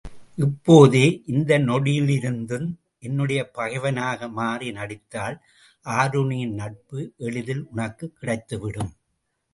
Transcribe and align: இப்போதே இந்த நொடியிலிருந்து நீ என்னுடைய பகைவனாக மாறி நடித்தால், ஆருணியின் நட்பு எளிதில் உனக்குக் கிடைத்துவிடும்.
இப்போதே 0.35 1.23
இந்த 1.25 1.59
நொடியிலிருந்து 1.59 2.59
நீ 2.59 2.71
என்னுடைய 2.99 3.49
பகைவனாக 3.49 4.27
மாறி 4.29 4.71
நடித்தால், 4.71 5.37
ஆருணியின் 5.85 6.53
நட்பு 6.53 7.13
எளிதில் 7.17 7.67
உனக்குக் 7.71 8.17
கிடைத்துவிடும். 8.21 8.91